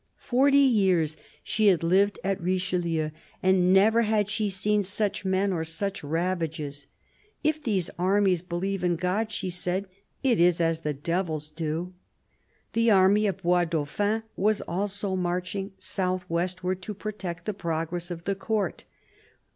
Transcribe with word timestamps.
Forty 0.17 0.57
years 0.57 1.15
she 1.43 1.67
had 1.67 1.83
lived 1.83 2.17
at 2.23 2.41
Richelieu, 2.41 3.11
and 3.43 3.71
never 3.71 4.01
had 4.01 4.31
she 4.31 4.49
seen 4.49 4.81
such 4.81 5.23
men 5.23 5.53
or 5.53 5.63
such 5.63 6.03
ravages." 6.03 6.87
If 7.43 7.63
these 7.63 7.91
armies 7.99 8.41
believe 8.41 8.83
in 8.83 8.95
God," 8.95 9.31
she 9.31 9.51
said," 9.51 9.87
it 10.23 10.39
is 10.39 10.59
as 10.59 10.81
the 10.81 10.95
devils 10.95 11.51
do." 11.51 11.93
The 12.73 12.89
army 12.89 13.27
of 13.27 13.43
Bois 13.43 13.65
Dauphin 13.65 14.23
was 14.35 14.61
also 14.61 15.15
marching 15.15 15.73
south 15.77 16.27
westward, 16.27 16.81
to 16.81 16.95
protect 16.95 17.45
the 17.45 17.53
progress 17.53 18.09
of 18.09 18.23
the 18.23 18.33
Court. 18.33 18.85